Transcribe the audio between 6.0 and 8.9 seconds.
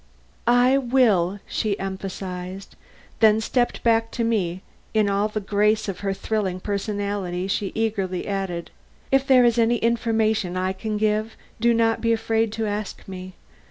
thrilling personality, she eagerly added: